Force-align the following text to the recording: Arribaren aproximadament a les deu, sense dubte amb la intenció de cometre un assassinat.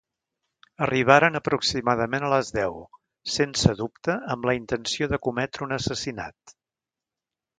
Arribaren 0.83 1.39
aproximadament 1.39 2.23
a 2.29 2.31
les 2.33 2.49
deu, 2.55 2.79
sense 3.35 3.75
dubte 3.83 4.15
amb 4.35 4.49
la 4.51 4.57
intenció 4.61 5.09
de 5.11 5.19
cometre 5.27 5.67
un 5.69 5.75
assassinat. 5.79 6.57